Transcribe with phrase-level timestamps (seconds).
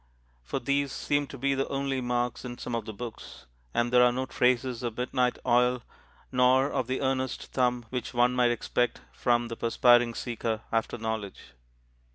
[0.41, 4.03] "_For these seem to be the only marks in some of the books, and there
[4.03, 5.83] are no traces of midnight oil
[6.31, 11.53] nor of that earnest thumb which one might expect from the perspiring seeker after knowledge.